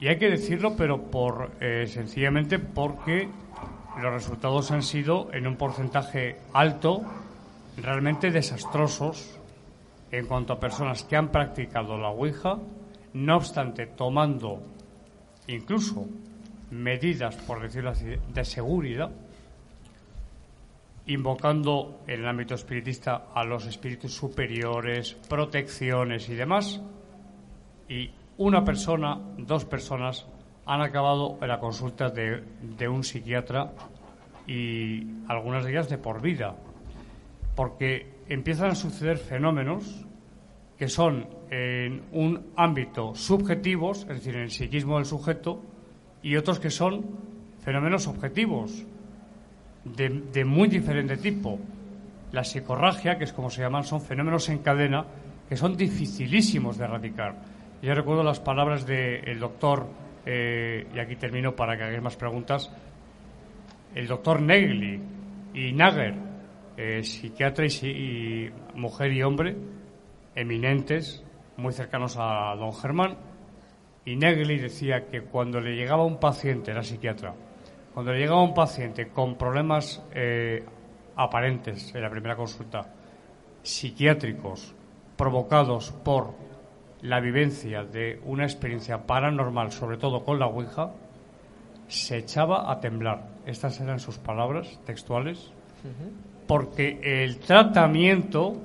y 0.00 0.08
hay 0.08 0.18
que 0.18 0.28
decirlo, 0.28 0.74
pero 0.76 1.00
por 1.00 1.52
eh, 1.60 1.86
sencillamente 1.86 2.58
porque 2.58 3.28
los 4.02 4.12
resultados 4.12 4.72
han 4.72 4.82
sido 4.82 5.32
en 5.32 5.46
un 5.46 5.54
porcentaje 5.54 6.40
alto, 6.54 7.02
realmente 7.76 8.32
desastrosos 8.32 9.38
en 10.10 10.26
cuanto 10.26 10.54
a 10.54 10.58
personas 10.58 11.04
que 11.04 11.14
han 11.14 11.28
practicado 11.28 11.96
la 11.98 12.08
Ouija, 12.08 12.58
no 13.12 13.36
obstante 13.36 13.86
tomando 13.86 14.60
incluso 15.46 16.04
medidas, 16.72 17.36
por 17.36 17.62
decirlo 17.62 17.90
así, 17.90 18.06
de 18.34 18.44
seguridad, 18.44 19.12
invocando 21.08 22.02
en 22.06 22.20
el 22.20 22.28
ámbito 22.28 22.54
espiritista 22.54 23.28
a 23.34 23.42
los 23.42 23.66
espíritus 23.66 24.14
superiores, 24.14 25.14
protecciones 25.28 26.28
y 26.28 26.34
demás, 26.34 26.82
y 27.88 28.10
una 28.36 28.62
persona, 28.62 29.18
dos 29.38 29.64
personas 29.64 30.26
han 30.66 30.82
acabado 30.82 31.38
en 31.40 31.48
la 31.48 31.58
consulta 31.58 32.10
de, 32.10 32.88
un 32.88 33.02
psiquiatra 33.02 33.72
y 34.46 35.06
algunas 35.28 35.64
de 35.64 35.70
ellas 35.70 35.88
de 35.88 35.96
por 35.96 36.20
vida, 36.20 36.54
porque 37.56 38.18
empiezan 38.28 38.70
a 38.70 38.74
suceder 38.74 39.16
fenómenos 39.16 40.04
que 40.76 40.88
son 40.88 41.26
en 41.50 42.02
un 42.12 42.52
ámbito 42.54 43.14
subjetivos, 43.14 44.02
es 44.02 44.08
decir, 44.08 44.36
en 44.36 44.42
el 44.42 44.50
psiquismo 44.50 44.96
del 44.96 45.06
sujeto, 45.06 45.62
y 46.22 46.36
otros 46.36 46.60
que 46.60 46.70
son 46.70 47.06
fenómenos 47.64 48.06
objetivos 48.06 48.86
de, 49.96 50.44
muy 50.44 50.68
diferente 50.68 51.16
tipo. 51.16 51.58
La 52.32 52.44
psicorragia, 52.44 53.16
que 53.16 53.24
es 53.24 53.32
como 53.32 53.50
se 53.50 53.62
llaman, 53.62 53.84
son 53.84 54.00
fenómenos 54.00 54.48
en 54.48 54.58
cadena 54.58 55.04
que 55.48 55.56
son 55.56 55.76
dificilísimos 55.76 56.76
de 56.76 56.84
erradicar. 56.84 57.34
Yo 57.80 57.94
recuerdo 57.94 58.22
las 58.22 58.40
palabras 58.40 58.84
del 58.86 59.38
doctor, 59.38 59.86
eh, 60.26 60.86
y 60.94 60.98
aquí 60.98 61.16
termino 61.16 61.56
para 61.56 61.76
que 61.76 61.84
hagáis 61.84 62.02
más 62.02 62.16
preguntas, 62.16 62.70
el 63.94 64.06
doctor 64.06 64.42
Negli 64.42 65.00
y 65.54 65.72
Nager, 65.72 66.14
eh, 66.76 67.02
psiquiatra 67.02 67.64
y, 67.66 68.50
mujer 68.74 69.12
y 69.12 69.22
hombre, 69.22 69.56
eminentes, 70.34 71.24
muy 71.56 71.72
cercanos 71.72 72.16
a 72.18 72.54
don 72.56 72.72
Germán, 72.74 73.16
y 74.04 74.16
Negli 74.16 74.58
decía 74.58 75.06
que 75.06 75.22
cuando 75.22 75.60
le 75.60 75.74
llegaba 75.76 76.04
un 76.04 76.20
paciente, 76.20 76.70
era 76.70 76.82
psiquiatra, 76.82 77.34
cuando 77.98 78.12
le 78.12 78.20
llegaba 78.20 78.44
un 78.44 78.54
paciente 78.54 79.08
con 79.08 79.34
problemas 79.34 80.00
eh, 80.14 80.64
aparentes 81.16 81.92
en 81.96 82.02
la 82.02 82.08
primera 82.08 82.36
consulta, 82.36 82.86
psiquiátricos, 83.60 84.72
provocados 85.16 85.90
por 85.90 86.32
la 87.02 87.18
vivencia 87.18 87.82
de 87.82 88.20
una 88.24 88.44
experiencia 88.44 89.04
paranormal, 89.04 89.72
sobre 89.72 89.96
todo 89.96 90.24
con 90.24 90.38
la 90.38 90.46
Ouija, 90.46 90.92
se 91.88 92.18
echaba 92.18 92.70
a 92.70 92.78
temblar. 92.78 93.30
Estas 93.46 93.80
eran 93.80 93.98
sus 93.98 94.16
palabras 94.16 94.78
textuales, 94.86 95.50
porque 96.46 97.00
el 97.02 97.40
tratamiento, 97.40 98.62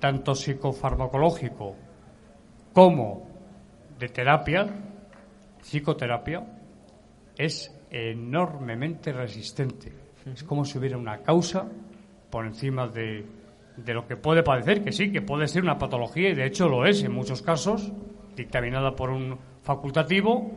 tanto 0.00 0.34
psicofarmacológico 0.34 1.76
como 2.72 3.28
de 3.96 4.08
terapia, 4.08 4.66
psicoterapia, 5.62 6.44
es 7.38 7.70
enormemente 7.94 9.12
resistente. 9.12 9.92
Es 10.32 10.42
como 10.42 10.64
si 10.64 10.78
hubiera 10.78 10.96
una 10.96 11.18
causa 11.18 11.66
por 12.30 12.46
encima 12.46 12.88
de 12.88 13.24
de 13.76 13.94
lo 13.94 14.06
que 14.06 14.16
puede 14.16 14.42
padecer, 14.42 14.82
que 14.82 14.92
sí, 14.92 15.10
que 15.10 15.22
puede 15.22 15.48
ser 15.48 15.62
una 15.62 15.78
patología 15.78 16.30
y 16.30 16.34
de 16.34 16.46
hecho 16.46 16.68
lo 16.68 16.86
es 16.86 17.02
en 17.02 17.12
muchos 17.12 17.42
casos, 17.42 17.92
dictaminada 18.36 18.94
por 18.94 19.10
un 19.10 19.38
facultativo, 19.62 20.50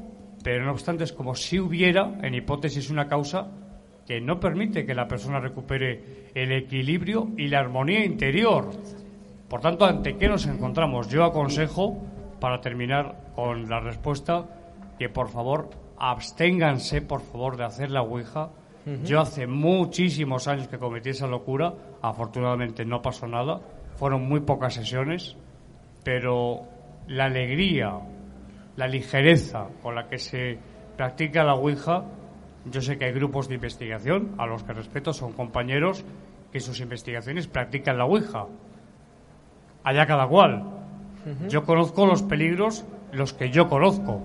pero 0.44 0.65
no 0.65 0.72
obstante 0.72 1.03
es 1.03 1.13
como 1.13 1.36
si 1.36 1.60
hubiera, 1.60 2.20
en 2.22 2.36
hipótesis, 2.36 2.89
una 2.89 3.08
causa 3.08 3.50
que 4.06 4.22
no 4.22 4.39
permite 4.39 4.86
que 4.86 4.94
la 4.94 5.08
persona 5.08 5.39
recupere 5.39 6.29
el 6.34 6.51
equilibrio 6.51 7.29
y 7.38 7.48
la 7.48 7.60
armonía 7.60 8.06
interior. 8.06 8.70
Por 9.50 9.62
tanto, 9.62 9.86
¿ante 9.86 10.15
qué 10.15 10.27
nos 10.27 10.46
encontramos? 10.46 11.10
Yo 11.10 11.24
aconsejo, 11.24 11.98
para 12.39 12.62
terminar 12.62 13.32
con 13.36 13.67
la 13.67 13.79
respuesta, 13.79 14.46
que 14.98 15.10
por 15.10 15.29
favor 15.29 15.70
absténganse, 15.98 17.01
por 17.01 17.22
favor, 17.22 17.58
de 17.58 17.66
hacer 17.66 17.92
la 17.92 18.01
Ouija 18.01 18.50
yo 19.04 19.20
hace 19.20 19.48
muchísimos 19.48 20.48
años 20.48 20.70
que 20.70 20.77
cometí 20.77 21.10
esa 21.10 21.27
locura, 21.27 21.74
afortunadamente 22.01 22.86
no 22.86 23.01
pasó 23.01 23.27
nada, 23.27 23.60
fueron 23.98 24.30
muy 24.30 24.39
pocas 24.39 24.75
sesiones, 24.75 25.36
pero 26.06 26.62
la 27.08 27.25
alegría, 27.25 28.00
la 28.77 28.88
ligereza 28.88 29.68
con 29.82 29.96
la 29.96 30.08
que 30.08 30.18
se 30.18 30.58
practica 30.96 31.44
la 31.44 31.56
Ouija, 31.56 32.06
yo 32.63 32.82
sé 32.82 32.98
que 32.98 33.06
hay 33.06 33.12
grupos 33.12 33.50
de 33.50 33.56
investigación, 33.56 34.36
a 34.38 34.46
los 34.46 34.63
que 34.63 34.72
respeto, 34.72 35.12
son 35.12 35.34
compañeros 35.34 36.06
que 36.54 36.62
sus 36.62 36.80
investigaciones 36.80 37.48
practican 37.48 37.98
la 37.98 38.06
Ouija. 38.06 38.46
Allá 39.84 40.06
cada 40.06 40.27
cual. 40.27 40.63
Yo 41.50 41.66
conozco 41.66 42.06
los 42.06 42.24
peligros, 42.24 42.86
los 43.12 43.34
que 43.34 43.50
yo 43.50 43.68
conozco. 43.68 44.22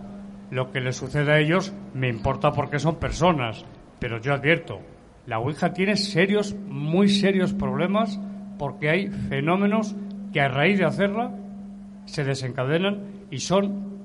Lo 0.53 0.71
que 0.71 0.81
les 0.81 0.97
sucede 0.97 1.33
a 1.33 1.41
ellos 1.41 1.73
me 1.95 2.09
importa 2.09 2.53
porque 2.53 2.79
son 2.79 3.01
personas 3.01 3.65
pero 4.03 4.21
yo 4.21 4.35
advierto, 4.35 4.81
la 5.27 5.39
Ouija 5.39 5.75
tiene 5.75 5.95
serios, 5.95 6.57
muy 6.67 7.09
serios 7.09 7.53
problemas 7.55 8.19
porque 8.59 8.91
hay 8.91 9.07
fenómenos 9.07 9.95
que 10.33 10.41
a 10.41 10.49
raíz 10.49 10.81
de 10.81 10.85
hacerla 10.85 11.33
se 12.07 12.25
desencadenan 12.25 13.29
y 13.31 13.39
son 13.39 14.01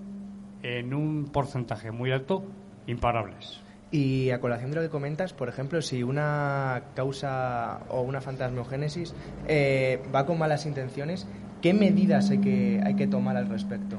en 0.62 0.93
un 0.93 1.31
porcentaje 1.31 1.89
muy 1.89 2.12
alto 2.12 2.45
imparables. 2.86 3.60
Y 3.89 4.29
a 4.29 4.39
colación 4.39 4.69
de 4.69 4.75
lo 4.75 4.81
que 4.83 4.89
comentas, 4.89 5.33
por 5.33 5.49
ejemplo, 5.49 5.81
si 5.81 6.03
una 6.03 6.83
causa 6.93 7.79
o 7.89 8.01
una 8.01 8.21
fantasmogénesis 8.21 9.15
eh, 9.47 9.99
va 10.13 10.27
con 10.27 10.38
malas 10.38 10.67
intenciones, 10.67 11.27
¿qué 11.60 11.73
medidas 11.73 12.29
hay 12.29 12.38
que, 12.38 12.81
hay 12.86 12.93
que 12.93 13.07
tomar 13.07 13.36
al 13.36 13.49
respecto? 13.49 13.97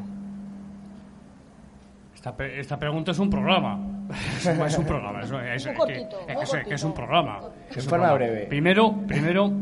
Esta, 2.18 2.34
esta 2.46 2.76
pregunta 2.76 3.12
es 3.12 3.18
un 3.20 3.30
programa. 3.30 3.78
Es, 4.10 4.76
un 4.76 4.84
programa. 4.84 5.20
Es, 5.22 5.30
que, 6.66 6.74
es 6.74 6.82
un 6.82 6.92
programa. 6.92 7.38
En 7.72 7.82
forma 7.82 8.12
breve. 8.14 8.46
Primero, 8.46 8.92
primero, 9.06 9.52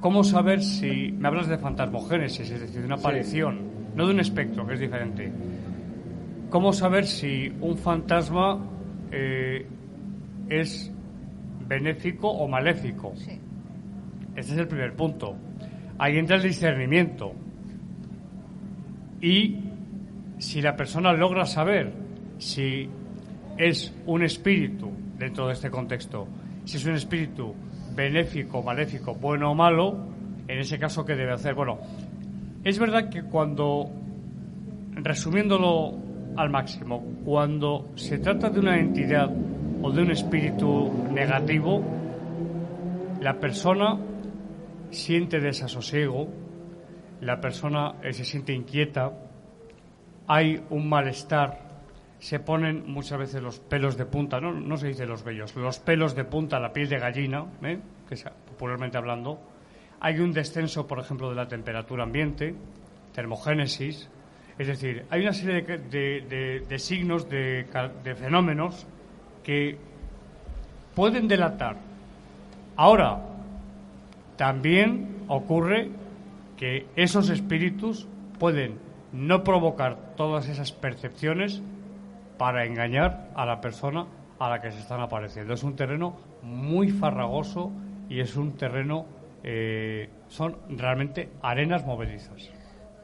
¿cómo 0.00 0.24
saber 0.24 0.62
si 0.62 1.12
me 1.12 1.28
hablas 1.28 1.46
de 1.46 1.58
fantasmogénesis, 1.58 2.50
es 2.50 2.60
decir, 2.60 2.80
de 2.80 2.86
una 2.86 2.96
aparición, 2.96 3.60
no 3.94 4.04
de 4.04 4.14
un 4.14 4.18
espectro, 4.18 4.66
que 4.66 4.74
es 4.74 4.80
diferente? 4.80 5.30
¿Cómo 6.50 6.72
saber 6.72 7.06
si 7.06 7.54
un 7.60 7.78
fantasma 7.78 8.58
eh, 9.12 9.64
es 10.48 10.90
benéfico 11.68 12.28
o 12.28 12.48
maléfico? 12.48 13.12
Sí. 13.14 13.38
Este 14.34 14.54
es 14.54 14.58
el 14.58 14.66
primer 14.66 14.96
punto. 14.96 15.36
Ahí 15.98 16.18
entra 16.18 16.34
el 16.34 16.42
discernimiento. 16.42 17.32
Y 19.20 19.71
si 20.42 20.60
la 20.60 20.74
persona 20.74 21.12
logra 21.12 21.46
saber 21.46 21.92
si 22.38 22.88
es 23.56 23.94
un 24.06 24.24
espíritu 24.24 24.90
dentro 25.16 25.46
de 25.46 25.52
este 25.52 25.70
contexto, 25.70 26.26
si 26.64 26.78
es 26.78 26.84
un 26.84 26.94
espíritu 26.94 27.54
benéfico, 27.94 28.60
maléfico, 28.60 29.14
bueno 29.14 29.52
o 29.52 29.54
malo, 29.54 29.96
en 30.48 30.58
ese 30.58 30.80
caso, 30.80 31.04
¿qué 31.04 31.14
debe 31.14 31.32
hacer? 31.32 31.54
Bueno, 31.54 31.78
es 32.64 32.76
verdad 32.76 33.08
que 33.08 33.22
cuando, 33.22 33.88
resumiéndolo 34.94 35.94
al 36.36 36.50
máximo, 36.50 37.04
cuando 37.24 37.92
se 37.94 38.18
trata 38.18 38.50
de 38.50 38.58
una 38.58 38.80
entidad 38.80 39.30
o 39.80 39.92
de 39.92 40.02
un 40.02 40.10
espíritu 40.10 40.90
negativo, 41.12 41.84
la 43.20 43.38
persona 43.38 43.96
siente 44.90 45.38
desasosiego, 45.38 46.26
la 47.20 47.40
persona 47.40 47.94
eh, 48.02 48.12
se 48.12 48.24
siente 48.24 48.52
inquieta, 48.52 49.12
hay 50.32 50.64
un 50.70 50.88
malestar, 50.88 51.58
se 52.18 52.40
ponen 52.40 52.90
muchas 52.90 53.18
veces 53.18 53.42
los 53.42 53.60
pelos 53.60 53.98
de 53.98 54.06
punta, 54.06 54.40
no, 54.40 54.50
no 54.50 54.78
se 54.78 54.88
dice 54.88 55.04
los 55.04 55.22
vellos, 55.24 55.54
los 55.56 55.78
pelos 55.78 56.14
de 56.14 56.24
punta, 56.24 56.58
la 56.58 56.72
piel 56.72 56.88
de 56.88 56.98
gallina, 56.98 57.44
¿eh? 57.62 57.78
que 58.08 58.14
es 58.14 58.24
popularmente 58.48 58.96
hablando. 58.96 59.38
Hay 60.00 60.20
un 60.20 60.32
descenso, 60.32 60.86
por 60.86 61.00
ejemplo, 61.00 61.28
de 61.28 61.36
la 61.36 61.48
temperatura 61.48 62.04
ambiente, 62.04 62.54
termogénesis, 63.12 64.08
es 64.56 64.66
decir, 64.66 65.04
hay 65.10 65.20
una 65.20 65.34
serie 65.34 65.60
de, 65.62 66.64
de 66.66 66.78
signos, 66.78 67.28
de, 67.28 67.66
fenómenos 68.18 68.86
que 69.44 69.76
pueden 70.94 71.28
delatar. 71.28 71.76
Ahora, 72.76 73.20
también 74.36 75.24
ocurre 75.28 75.90
que 76.56 76.86
esos 76.96 77.28
espíritus 77.28 78.08
pueden 78.38 78.91
no 79.12 79.44
provocar 79.44 80.14
todas 80.16 80.48
esas 80.48 80.72
percepciones 80.72 81.62
para 82.38 82.64
engañar 82.64 83.30
a 83.34 83.46
la 83.46 83.60
persona 83.60 84.06
a 84.38 84.48
la 84.48 84.60
que 84.60 84.72
se 84.72 84.80
están 84.80 85.00
apareciendo. 85.00 85.54
Es 85.54 85.62
un 85.62 85.76
terreno 85.76 86.16
muy 86.42 86.90
farragoso 86.90 87.70
y 88.08 88.20
es 88.20 88.36
un 88.36 88.52
terreno, 88.52 89.06
eh, 89.44 90.10
son 90.28 90.56
realmente 90.68 91.30
arenas 91.42 91.86
movedizas. 91.86 92.50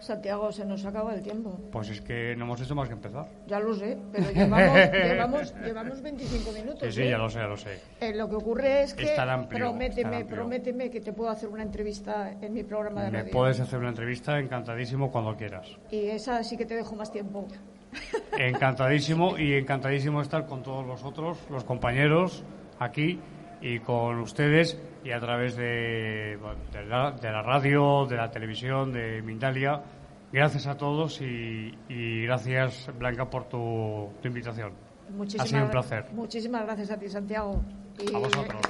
Santiago, 0.00 0.52
se 0.52 0.64
nos 0.64 0.84
acaba 0.84 1.14
el 1.14 1.22
tiempo. 1.22 1.58
Pues 1.72 1.90
es 1.90 2.00
que 2.00 2.34
no 2.36 2.44
hemos 2.44 2.60
hecho 2.60 2.74
más 2.74 2.88
que 2.88 2.94
empezar. 2.94 3.26
Ya 3.46 3.58
lo 3.58 3.74
sé, 3.74 3.98
pero 4.12 4.30
llevamos, 4.30 5.54
llevamos, 5.64 6.02
25 6.02 6.52
minutos. 6.52 6.80
Sí, 6.82 6.92
sí, 6.92 7.02
¿eh? 7.02 7.10
ya 7.10 7.18
lo 7.18 7.28
sé, 7.28 7.38
ya 7.38 7.46
lo 7.46 7.56
sé. 7.56 7.80
Eh, 8.00 8.14
lo 8.14 8.28
que 8.28 8.36
ocurre 8.36 8.82
es 8.82 8.94
que 8.94 9.16
prométeme, 9.48 10.24
prométeme 10.24 10.90
que 10.90 11.00
te 11.00 11.12
puedo 11.12 11.30
hacer 11.30 11.48
una 11.48 11.62
entrevista 11.62 12.32
en 12.40 12.52
mi 12.52 12.62
programa 12.62 13.04
de 13.04 13.10
radio. 13.10 13.24
Me 13.24 13.30
puedes 13.30 13.60
hacer 13.60 13.78
una 13.78 13.88
entrevista 13.88 14.38
encantadísimo 14.38 15.10
cuando 15.10 15.36
quieras. 15.36 15.66
Y 15.90 16.06
esa 16.06 16.42
sí 16.44 16.56
que 16.56 16.66
te 16.66 16.74
dejo 16.74 16.94
más 16.94 17.10
tiempo. 17.10 17.48
Encantadísimo 18.36 19.38
y 19.38 19.54
encantadísimo 19.54 20.20
estar 20.20 20.46
con 20.46 20.62
todos 20.62 20.86
vosotros, 20.86 21.38
los 21.50 21.64
compañeros, 21.64 22.44
aquí 22.78 23.18
y 23.60 23.80
con 23.80 24.20
ustedes 24.20 24.78
y 25.04 25.10
a 25.10 25.20
través 25.20 25.56
de, 25.56 26.38
de, 26.72 26.84
la, 26.86 27.42
radio, 27.42 28.06
de 28.06 28.16
la 28.16 28.30
televisión, 28.30 28.92
de 28.92 29.22
Mindalia. 29.22 29.82
Gracias 30.32 30.66
a 30.66 30.76
todos 30.76 31.20
y, 31.20 31.72
gracias, 32.24 32.90
Blanca, 32.98 33.28
por 33.28 33.48
tu, 33.48 34.10
invitación. 34.24 34.72
ha 35.38 35.46
sido 35.46 35.64
un 35.64 35.70
placer. 35.70 36.06
Muchísimas 36.12 36.64
gracias 36.64 36.90
a 36.90 36.98
ti, 36.98 37.08
Santiago. 37.08 37.62
Y 37.98 38.14
a 38.14 38.18
vosotros. 38.18 38.60